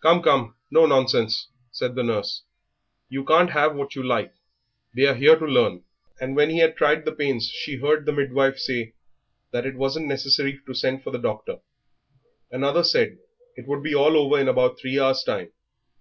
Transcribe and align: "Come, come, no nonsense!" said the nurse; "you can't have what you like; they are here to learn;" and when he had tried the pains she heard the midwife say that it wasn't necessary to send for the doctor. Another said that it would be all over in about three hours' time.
"Come, 0.00 0.22
come, 0.24 0.56
no 0.72 0.86
nonsense!" 0.86 1.46
said 1.70 1.94
the 1.94 2.02
nurse; 2.02 2.42
"you 3.08 3.24
can't 3.24 3.50
have 3.50 3.76
what 3.76 3.94
you 3.94 4.02
like; 4.02 4.34
they 4.92 5.06
are 5.06 5.14
here 5.14 5.36
to 5.38 5.44
learn;" 5.46 5.84
and 6.20 6.34
when 6.34 6.50
he 6.50 6.58
had 6.58 6.76
tried 6.76 7.04
the 7.04 7.12
pains 7.12 7.46
she 7.48 7.76
heard 7.76 8.04
the 8.04 8.12
midwife 8.12 8.58
say 8.58 8.94
that 9.52 9.64
it 9.64 9.76
wasn't 9.76 10.08
necessary 10.08 10.58
to 10.66 10.74
send 10.74 11.04
for 11.04 11.12
the 11.12 11.18
doctor. 11.20 11.58
Another 12.50 12.82
said 12.82 13.18
that 13.18 13.62
it 13.62 13.68
would 13.68 13.84
be 13.84 13.94
all 13.94 14.16
over 14.16 14.36
in 14.40 14.48
about 14.48 14.80
three 14.80 14.98
hours' 14.98 15.22
time. 15.22 15.52